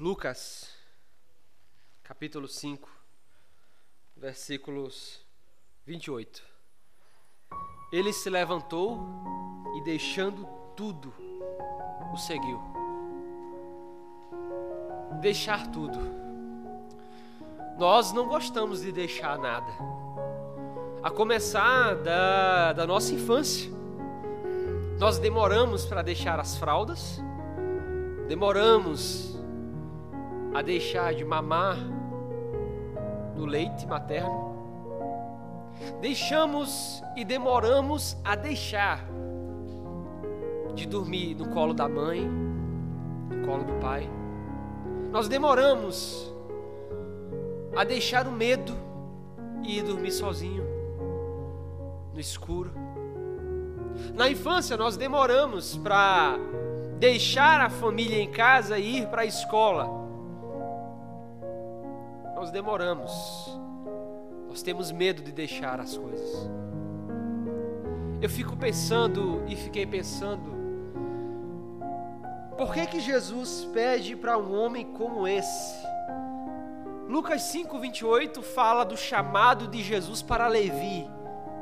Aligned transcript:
Lucas, 0.00 0.68
capítulo 2.04 2.46
5, 2.46 2.88
versículos 4.16 5.26
28. 5.84 6.40
Ele 7.90 8.12
se 8.12 8.30
levantou 8.30 9.00
e, 9.76 9.82
deixando 9.82 10.46
tudo, 10.76 11.12
o 12.12 12.16
seguiu. 12.16 12.60
Deixar 15.20 15.66
tudo. 15.72 15.98
Nós 17.76 18.12
não 18.12 18.28
gostamos 18.28 18.82
de 18.82 18.92
deixar 18.92 19.36
nada. 19.36 19.72
A 21.02 21.10
começar 21.10 21.96
da, 21.96 22.72
da 22.72 22.86
nossa 22.86 23.12
infância. 23.12 23.68
Nós 25.00 25.18
demoramos 25.18 25.84
para 25.84 26.02
deixar 26.02 26.38
as 26.38 26.56
fraldas, 26.56 27.18
demoramos 28.28 29.37
a 30.54 30.62
deixar 30.62 31.14
de 31.14 31.24
mamar 31.24 31.76
no 33.36 33.46
leite 33.46 33.86
materno. 33.86 34.48
Deixamos 36.00 37.02
e 37.16 37.24
demoramos 37.24 38.16
a 38.24 38.34
deixar 38.34 39.04
de 40.74 40.86
dormir 40.86 41.34
no 41.34 41.48
colo 41.48 41.74
da 41.74 41.88
mãe, 41.88 42.20
no 42.24 43.46
colo 43.46 43.64
do 43.64 43.74
pai. 43.74 44.08
Nós 45.10 45.28
demoramos 45.28 46.32
a 47.76 47.84
deixar 47.84 48.26
o 48.26 48.32
medo 48.32 48.74
e 49.62 49.78
ir 49.78 49.82
dormir 49.82 50.12
sozinho, 50.12 50.64
no 52.12 52.20
escuro. 52.20 52.72
Na 54.14 54.28
infância, 54.28 54.76
nós 54.76 54.96
demoramos 54.96 55.76
para 55.76 56.36
deixar 56.98 57.60
a 57.60 57.70
família 57.70 58.20
em 58.20 58.30
casa 58.30 58.78
e 58.78 58.98
ir 58.98 59.06
para 59.08 59.22
a 59.22 59.26
escola 59.26 59.97
nós 62.48 62.50
demoramos. 62.50 63.58
Nós 64.48 64.62
temos 64.62 64.90
medo 64.90 65.22
de 65.22 65.30
deixar 65.30 65.80
as 65.80 65.96
coisas. 65.96 66.48
Eu 68.22 68.30
fico 68.30 68.56
pensando 68.56 69.44
e 69.46 69.54
fiquei 69.54 69.86
pensando, 69.86 70.56
por 72.56 72.72
que 72.72 72.86
que 72.86 73.00
Jesus 73.00 73.68
pede 73.72 74.16
para 74.16 74.38
um 74.38 74.58
homem 74.58 74.86
como 74.94 75.28
esse? 75.28 75.86
Lucas 77.06 77.42
5:28 77.52 78.42
fala 78.42 78.84
do 78.84 78.96
chamado 78.96 79.68
de 79.68 79.82
Jesus 79.82 80.22
para 80.22 80.48
Levi 80.48 81.06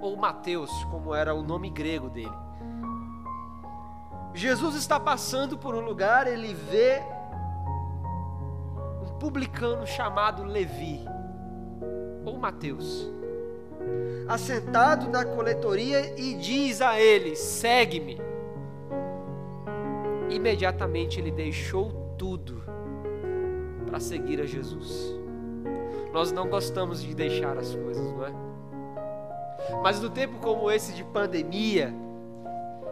ou 0.00 0.16
Mateus, 0.16 0.70
como 0.84 1.14
era 1.14 1.34
o 1.34 1.42
nome 1.42 1.68
grego 1.68 2.08
dele. 2.08 2.32
Jesus 4.32 4.74
está 4.74 4.98
passando 4.98 5.58
por 5.58 5.74
um 5.74 5.80
lugar, 5.80 6.26
ele 6.26 6.54
vê 6.54 7.02
publicano 9.20 9.86
chamado 9.86 10.42
Levi, 10.42 11.04
ou 12.24 12.38
Mateus, 12.38 13.08
assentado 14.26 15.08
na 15.10 15.24
coletoria 15.24 16.18
e 16.18 16.34
diz 16.34 16.80
a 16.80 16.98
ele: 16.98 17.36
segue-me. 17.36 18.18
Imediatamente 20.30 21.20
ele 21.20 21.30
deixou 21.30 22.14
tudo 22.16 22.64
para 23.86 24.00
seguir 24.00 24.40
a 24.40 24.46
Jesus. 24.46 25.14
Nós 26.12 26.32
não 26.32 26.48
gostamos 26.48 27.02
de 27.02 27.14
deixar 27.14 27.58
as 27.58 27.74
coisas, 27.74 28.10
não 28.12 28.26
é? 28.26 28.32
Mas 29.82 30.00
no 30.00 30.08
tempo 30.08 30.38
como 30.38 30.70
esse 30.70 30.92
de 30.92 31.04
pandemia, 31.04 31.92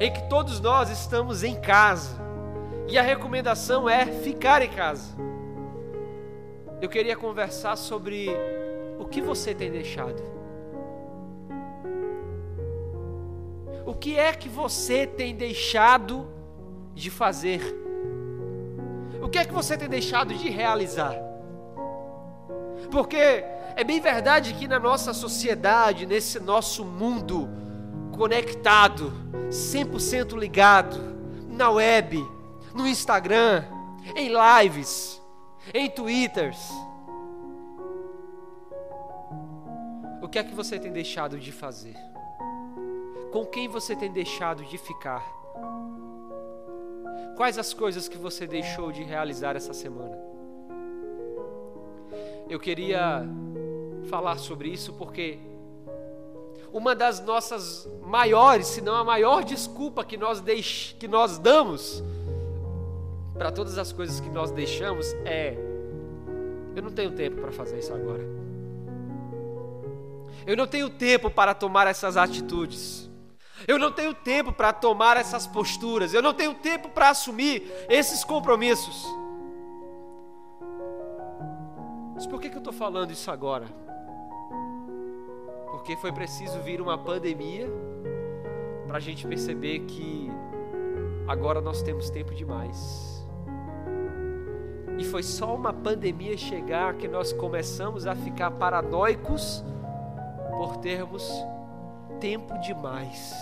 em 0.00 0.12
que 0.12 0.28
todos 0.28 0.60
nós 0.60 0.90
estamos 0.90 1.42
em 1.42 1.58
casa, 1.60 2.16
e 2.88 2.98
a 2.98 3.02
recomendação 3.02 3.88
é 3.88 4.06
ficar 4.06 4.62
em 4.62 4.70
casa 4.70 5.26
eu 6.80 6.88
queria 6.88 7.16
conversar 7.16 7.76
sobre 7.76 8.28
o 8.98 9.04
que 9.04 9.20
você 9.20 9.54
tem 9.54 9.70
deixado. 9.70 10.22
O 13.84 13.94
que 13.94 14.18
é 14.18 14.32
que 14.32 14.48
você 14.48 15.06
tem 15.06 15.34
deixado 15.34 16.26
de 16.94 17.10
fazer? 17.10 17.60
O 19.22 19.28
que 19.28 19.38
é 19.38 19.44
que 19.44 19.52
você 19.52 19.76
tem 19.76 19.88
deixado 19.88 20.34
de 20.34 20.50
realizar? 20.50 21.16
Porque 22.90 23.16
é 23.16 23.84
bem 23.84 24.00
verdade 24.00 24.54
que 24.54 24.68
na 24.68 24.78
nossa 24.78 25.12
sociedade, 25.12 26.06
nesse 26.06 26.40
nosso 26.40 26.84
mundo 26.84 27.48
conectado, 28.16 29.12
100% 29.50 30.36
ligado, 30.38 30.98
na 31.48 31.70
web, 31.70 32.24
no 32.74 32.86
Instagram, 32.86 33.64
em 34.14 34.30
lives, 34.30 35.20
em 35.72 35.90
Twitters. 35.90 36.70
O 40.22 40.28
que 40.28 40.38
é 40.38 40.44
que 40.44 40.54
você 40.54 40.78
tem 40.78 40.92
deixado 40.92 41.38
de 41.38 41.52
fazer? 41.52 41.96
Com 43.32 43.44
quem 43.44 43.68
você 43.68 43.94
tem 43.94 44.12
deixado 44.12 44.64
de 44.64 44.78
ficar? 44.78 45.24
Quais 47.36 47.58
as 47.58 47.74
coisas 47.74 48.08
que 48.08 48.16
você 48.16 48.46
deixou 48.46 48.90
de 48.90 49.02
realizar 49.02 49.56
essa 49.56 49.74
semana? 49.74 50.18
Eu 52.48 52.58
queria 52.58 53.24
falar 54.08 54.38
sobre 54.38 54.68
isso 54.68 54.92
porque 54.94 55.38
uma 56.72 56.94
das 56.94 57.20
nossas 57.20 57.88
maiores, 58.02 58.66
se 58.68 58.80
não 58.80 58.94
a 58.94 59.04
maior 59.04 59.44
desculpa 59.44 60.04
que 60.04 60.16
nós, 60.16 60.40
deix... 60.40 60.94
que 60.98 61.08
nós 61.08 61.38
damos 61.38 62.02
para 63.36 63.50
todas 63.52 63.78
as 63.78 63.92
coisas 63.92 64.20
que 64.20 64.28
nós 64.28 64.50
deixamos 64.50 65.12
é: 65.24 65.56
eu 66.74 66.82
não 66.82 66.90
tenho 66.90 67.12
tempo 67.12 67.40
para 67.40 67.52
fazer 67.52 67.78
isso 67.78 67.92
agora. 67.92 68.24
Eu 70.46 70.56
não 70.56 70.66
tenho 70.66 70.88
tempo 70.90 71.30
para 71.30 71.54
tomar 71.54 71.86
essas 71.86 72.16
atitudes. 72.16 73.10
Eu 73.66 73.78
não 73.78 73.90
tenho 73.90 74.12
tempo 74.14 74.52
para 74.52 74.72
tomar 74.72 75.16
essas 75.16 75.46
posturas. 75.46 76.12
Eu 76.12 76.22
não 76.22 76.34
tenho 76.34 76.54
tempo 76.54 76.88
para 76.90 77.10
assumir 77.10 77.62
esses 77.88 78.22
compromissos. 78.22 79.06
Mas 82.14 82.26
por 82.26 82.40
que, 82.40 82.48
que 82.48 82.56
eu 82.56 82.60
estou 82.60 82.72
falando 82.72 83.10
isso 83.10 83.30
agora? 83.30 83.66
Porque 85.70 85.96
foi 85.96 86.12
preciso 86.12 86.60
vir 86.60 86.80
uma 86.80 86.96
pandemia 86.96 87.68
para 88.86 88.98
a 88.98 89.00
gente 89.00 89.26
perceber 89.26 89.80
que 89.80 90.30
agora 91.26 91.60
nós 91.60 91.82
temos 91.82 92.08
tempo 92.08 92.34
demais. 92.34 93.15
E 94.98 95.04
foi 95.04 95.22
só 95.22 95.54
uma 95.54 95.72
pandemia 95.72 96.36
chegar 96.36 96.94
que 96.94 97.06
nós 97.06 97.32
começamos 97.32 98.06
a 98.06 98.14
ficar 98.14 98.50
paranoicos 98.52 99.64
por 100.56 100.78
termos 100.78 101.28
tempo 102.18 102.58
demais. 102.60 103.34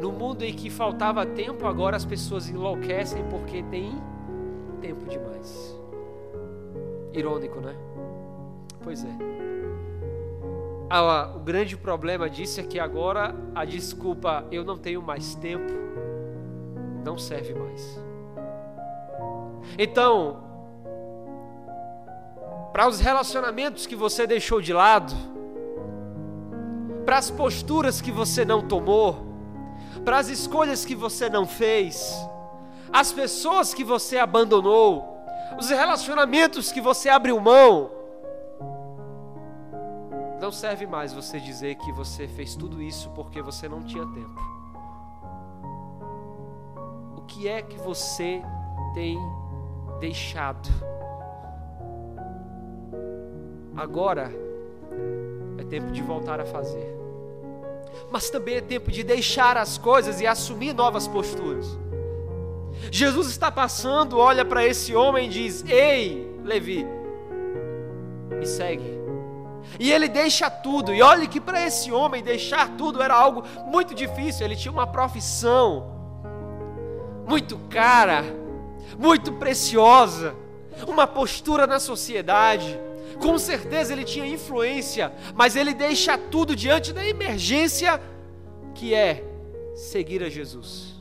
No 0.00 0.10
mundo 0.10 0.42
em 0.42 0.54
que 0.54 0.70
faltava 0.70 1.24
tempo, 1.26 1.66
agora 1.66 1.96
as 1.96 2.04
pessoas 2.04 2.48
enlouquecem 2.48 3.22
porque 3.28 3.62
tem 3.64 3.92
tempo 4.80 5.04
demais. 5.06 5.78
Irônico, 7.12 7.60
né? 7.60 7.76
Pois 8.82 9.04
é. 9.04 9.40
Ah, 10.88 11.32
o 11.36 11.38
grande 11.38 11.76
problema 11.76 12.28
disso 12.28 12.60
é 12.60 12.64
que 12.64 12.80
agora 12.80 13.34
a 13.54 13.64
desculpa 13.64 14.44
eu 14.50 14.64
não 14.64 14.76
tenho 14.76 15.00
mais 15.00 15.34
tempo 15.36 15.70
não 17.04 17.18
serve 17.18 17.54
mais. 17.54 18.00
Então, 19.78 20.42
para 22.72 22.88
os 22.88 23.00
relacionamentos 23.00 23.86
que 23.86 23.96
você 23.96 24.26
deixou 24.26 24.60
de 24.60 24.72
lado, 24.72 25.14
para 27.04 27.18
as 27.18 27.30
posturas 27.30 28.00
que 28.00 28.12
você 28.12 28.44
não 28.44 28.66
tomou, 28.66 29.26
para 30.04 30.18
as 30.18 30.28
escolhas 30.28 30.84
que 30.84 30.94
você 30.94 31.28
não 31.28 31.46
fez, 31.46 32.14
as 32.92 33.12
pessoas 33.12 33.74
que 33.74 33.84
você 33.84 34.18
abandonou, 34.18 35.18
os 35.58 35.70
relacionamentos 35.70 36.70
que 36.70 36.80
você 36.80 37.08
abriu 37.08 37.40
mão, 37.40 37.90
não 40.40 40.50
serve 40.50 40.86
mais 40.86 41.12
você 41.12 41.38
dizer 41.38 41.74
que 41.74 41.92
você 41.92 42.26
fez 42.26 42.56
tudo 42.56 42.80
isso 42.80 43.10
porque 43.10 43.42
você 43.42 43.68
não 43.68 43.82
tinha 43.82 44.06
tempo 44.06 44.59
que 47.30 47.48
é 47.48 47.62
que 47.62 47.78
você 47.78 48.42
tem 48.92 49.16
deixado? 50.00 50.68
Agora 53.76 54.32
é 55.56 55.64
tempo 55.64 55.92
de 55.92 56.02
voltar 56.02 56.40
a 56.40 56.44
fazer. 56.44 56.98
Mas 58.10 58.28
também 58.30 58.56
é 58.56 58.60
tempo 58.60 58.90
de 58.90 59.04
deixar 59.04 59.56
as 59.56 59.78
coisas 59.78 60.20
e 60.20 60.26
assumir 60.26 60.74
novas 60.74 61.06
posturas. 61.06 61.78
Jesus 62.90 63.28
está 63.28 63.50
passando, 63.50 64.18
olha 64.18 64.44
para 64.44 64.66
esse 64.66 64.94
homem 64.94 65.26
e 65.26 65.30
diz: 65.30 65.64
Ei, 65.66 66.28
Levi, 66.44 66.84
me 68.38 68.46
segue. 68.46 68.98
E 69.78 69.92
ele 69.92 70.08
deixa 70.08 70.50
tudo. 70.50 70.92
E 70.92 71.00
olhe 71.00 71.28
que 71.28 71.40
para 71.40 71.64
esse 71.64 71.92
homem 71.92 72.22
deixar 72.22 72.76
tudo 72.76 73.00
era 73.00 73.14
algo 73.14 73.44
muito 73.66 73.94
difícil. 73.94 74.44
Ele 74.44 74.56
tinha 74.56 74.72
uma 74.72 74.86
profissão 74.86 75.99
muito 77.30 77.56
cara, 77.70 78.24
muito 78.98 79.34
preciosa, 79.34 80.34
uma 80.88 81.06
postura 81.06 81.64
na 81.64 81.78
sociedade. 81.78 82.76
Com 83.20 83.38
certeza 83.38 83.92
ele 83.92 84.02
tinha 84.02 84.26
influência, 84.26 85.12
mas 85.36 85.54
ele 85.54 85.72
deixa 85.72 86.18
tudo 86.18 86.56
diante 86.56 86.92
da 86.92 87.06
emergência 87.06 88.02
que 88.74 88.92
é 88.92 89.22
seguir 89.76 90.24
a 90.24 90.28
Jesus. 90.28 90.96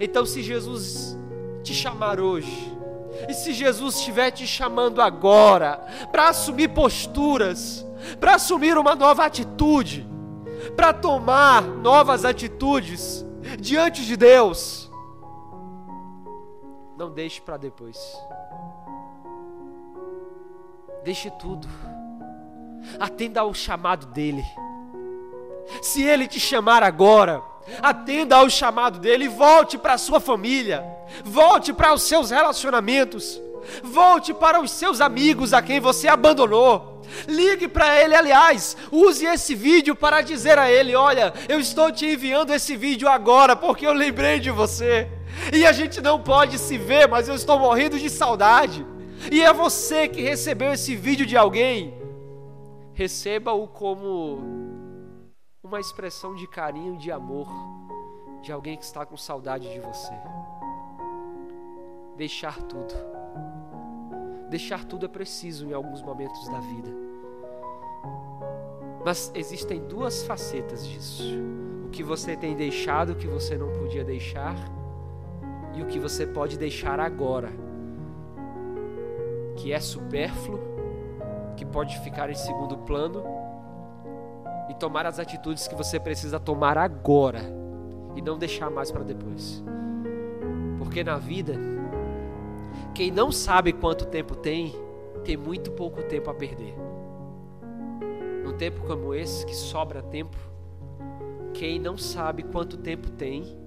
Então, 0.00 0.24
se 0.24 0.44
Jesus 0.44 1.18
te 1.64 1.74
chamar 1.74 2.20
hoje, 2.20 2.72
e 3.28 3.34
se 3.34 3.52
Jesus 3.52 3.96
estiver 3.96 4.30
te 4.30 4.46
chamando 4.46 5.02
agora 5.02 5.84
para 6.12 6.28
assumir 6.28 6.68
posturas, 6.68 7.84
para 8.20 8.36
assumir 8.36 8.78
uma 8.78 8.94
nova 8.94 9.24
atitude, 9.24 10.06
para 10.76 10.92
tomar 10.92 11.62
novas 11.62 12.24
atitudes 12.24 13.26
diante 13.58 14.04
de 14.04 14.16
Deus, 14.16 14.91
não 16.96 17.10
deixe 17.10 17.40
para 17.40 17.56
depois. 17.56 17.98
Deixe 21.04 21.30
tudo. 21.30 21.68
Atenda 22.98 23.40
ao 23.40 23.52
chamado 23.54 24.06
dele. 24.06 24.44
Se 25.80 26.02
ele 26.02 26.26
te 26.26 26.38
chamar 26.38 26.82
agora, 26.82 27.42
atenda 27.80 28.36
ao 28.36 28.50
chamado 28.50 28.98
dele 28.98 29.24
e 29.24 29.28
volte 29.28 29.78
para 29.78 29.94
a 29.94 29.98
sua 29.98 30.20
família, 30.20 30.84
volte 31.24 31.72
para 31.72 31.94
os 31.94 32.02
seus 32.02 32.30
relacionamentos, 32.30 33.40
volte 33.82 34.34
para 34.34 34.60
os 34.60 34.70
seus 34.70 35.00
amigos 35.00 35.52
a 35.52 35.62
quem 35.62 35.80
você 35.80 36.08
abandonou. 36.08 37.02
Ligue 37.26 37.68
para 37.68 38.00
ele, 38.00 38.14
aliás, 38.14 38.76
use 38.90 39.26
esse 39.26 39.54
vídeo 39.54 39.94
para 39.94 40.22
dizer 40.22 40.58
a 40.58 40.70
ele: 40.70 40.94
Olha, 40.94 41.32
eu 41.48 41.60
estou 41.60 41.92
te 41.92 42.06
enviando 42.06 42.52
esse 42.52 42.76
vídeo 42.76 43.08
agora 43.08 43.54
porque 43.54 43.86
eu 43.86 43.92
lembrei 43.92 44.40
de 44.40 44.50
você. 44.50 45.08
E 45.50 45.66
a 45.66 45.72
gente 45.72 46.00
não 46.00 46.22
pode 46.22 46.58
se 46.58 46.76
ver, 46.76 47.08
mas 47.08 47.28
eu 47.28 47.34
estou 47.34 47.58
morrendo 47.58 47.98
de 47.98 48.10
saudade. 48.10 48.86
E 49.30 49.42
é 49.42 49.52
você 49.52 50.08
que 50.08 50.20
recebeu 50.20 50.72
esse 50.72 50.94
vídeo 50.94 51.24
de 51.24 51.36
alguém. 51.36 51.94
Receba-o 52.92 53.66
como 53.68 54.40
uma 55.62 55.80
expressão 55.80 56.34
de 56.34 56.46
carinho, 56.46 56.98
de 56.98 57.10
amor, 57.10 57.48
de 58.42 58.52
alguém 58.52 58.76
que 58.76 58.84
está 58.84 59.06
com 59.06 59.16
saudade 59.16 59.72
de 59.72 59.80
você. 59.80 60.12
Deixar 62.16 62.56
tudo. 62.62 62.94
Deixar 64.50 64.84
tudo 64.84 65.06
é 65.06 65.08
preciso 65.08 65.66
em 65.66 65.72
alguns 65.72 66.02
momentos 66.02 66.46
da 66.48 66.60
vida. 66.60 66.90
Mas 69.04 69.32
existem 69.34 69.80
duas 69.86 70.22
facetas 70.24 70.86
disso: 70.86 71.24
o 71.86 71.90
que 71.90 72.02
você 72.02 72.36
tem 72.36 72.54
deixado, 72.54 73.12
o 73.12 73.16
que 73.16 73.26
você 73.26 73.56
não 73.56 73.72
podia 73.72 74.04
deixar, 74.04 74.54
e 75.74 75.82
o 75.82 75.86
que 75.86 75.98
você 75.98 76.26
pode 76.26 76.58
deixar 76.58 77.00
agora, 77.00 77.50
que 79.56 79.72
é 79.72 79.80
supérfluo, 79.80 80.60
que 81.56 81.64
pode 81.64 81.98
ficar 82.00 82.30
em 82.30 82.34
segundo 82.34 82.78
plano 82.78 83.24
e 84.68 84.74
tomar 84.74 85.06
as 85.06 85.18
atitudes 85.18 85.66
que 85.68 85.74
você 85.74 85.98
precisa 85.98 86.38
tomar 86.38 86.76
agora 86.76 87.40
e 88.14 88.22
não 88.22 88.38
deixar 88.38 88.70
mais 88.70 88.90
para 88.90 89.04
depois. 89.04 89.62
Porque 90.78 91.02
na 91.02 91.16
vida, 91.16 91.54
quem 92.94 93.10
não 93.10 93.32
sabe 93.32 93.72
quanto 93.72 94.06
tempo 94.06 94.34
tem, 94.34 94.74
tem 95.24 95.36
muito 95.36 95.70
pouco 95.70 96.02
tempo 96.02 96.30
a 96.30 96.34
perder. 96.34 96.74
Num 98.44 98.54
tempo 98.56 98.82
como 98.86 99.14
esse, 99.14 99.46
que 99.46 99.54
sobra 99.54 100.02
tempo, 100.02 100.36
quem 101.54 101.78
não 101.78 101.96
sabe 101.96 102.42
quanto 102.42 102.76
tempo 102.76 103.10
tem, 103.10 103.61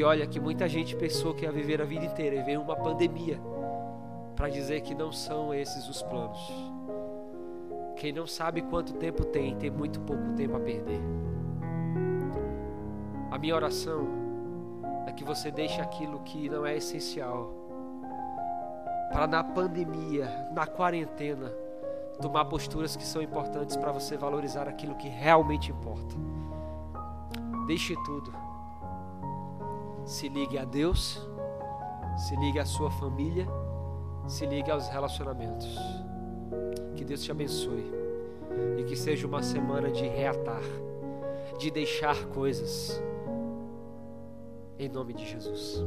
e 0.00 0.02
olha 0.02 0.26
que 0.26 0.40
muita 0.40 0.66
gente 0.66 0.96
pensou 0.96 1.34
que 1.34 1.44
ia 1.44 1.52
viver 1.52 1.82
a 1.82 1.84
vida 1.84 2.06
inteira 2.06 2.34
e 2.34 2.42
veio 2.42 2.62
uma 2.62 2.74
pandemia 2.74 3.38
para 4.34 4.48
dizer 4.48 4.80
que 4.80 4.94
não 4.94 5.12
são 5.12 5.52
esses 5.52 5.86
os 5.90 6.02
planos. 6.02 6.40
Quem 7.96 8.10
não 8.10 8.26
sabe 8.26 8.62
quanto 8.62 8.94
tempo 8.94 9.26
tem, 9.26 9.54
tem 9.56 9.70
muito 9.70 10.00
pouco 10.00 10.32
tempo 10.32 10.56
a 10.56 10.60
perder. 10.60 11.02
A 13.30 13.36
minha 13.36 13.54
oração 13.54 14.08
é 15.06 15.12
que 15.12 15.22
você 15.22 15.50
deixe 15.50 15.82
aquilo 15.82 16.20
que 16.20 16.48
não 16.48 16.64
é 16.64 16.78
essencial 16.78 17.52
para 19.12 19.26
na 19.26 19.44
pandemia, 19.44 20.48
na 20.54 20.66
quarentena, 20.66 21.52
tomar 22.22 22.46
posturas 22.46 22.96
que 22.96 23.04
são 23.04 23.20
importantes 23.20 23.76
para 23.76 23.92
você 23.92 24.16
valorizar 24.16 24.66
aquilo 24.66 24.94
que 24.94 25.08
realmente 25.08 25.70
importa. 25.70 26.16
Deixe 27.66 27.94
tudo. 28.06 28.49
Se 30.10 30.28
ligue 30.28 30.58
a 30.58 30.64
Deus, 30.64 31.24
se 32.16 32.34
ligue 32.34 32.58
à 32.58 32.64
sua 32.64 32.90
família, 32.90 33.46
se 34.26 34.44
ligue 34.44 34.68
aos 34.68 34.88
relacionamentos. 34.88 35.78
Que 36.96 37.04
Deus 37.04 37.22
te 37.22 37.30
abençoe 37.30 37.92
e 38.76 38.82
que 38.82 38.96
seja 38.96 39.24
uma 39.24 39.40
semana 39.40 39.88
de 39.88 40.02
reatar, 40.02 40.64
de 41.60 41.70
deixar 41.70 42.24
coisas. 42.26 43.00
Em 44.80 44.88
nome 44.88 45.14
de 45.14 45.24
Jesus. 45.24 45.80